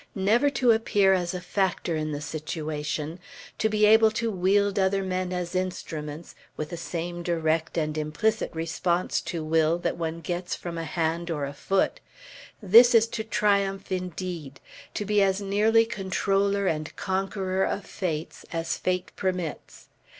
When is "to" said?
0.49-0.71, 3.59-3.69, 4.09-4.31, 9.21-9.43, 13.09-13.23, 14.95-15.05